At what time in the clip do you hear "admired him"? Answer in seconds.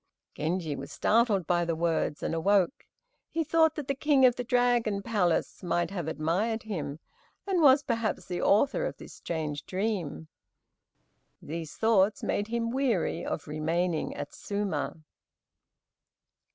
6.07-6.97